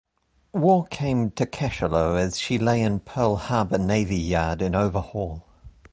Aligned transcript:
War 0.51 0.87
came 0.87 1.29
to 1.33 1.45
"Cachalot" 1.45 2.17
as 2.19 2.39
she 2.39 2.57
lay 2.57 2.81
in 2.81 3.01
Pearl 3.01 3.35
Harbor 3.35 3.77
Navy 3.77 4.17
Yard 4.17 4.59
in 4.59 4.73
overhaul. 4.73 5.45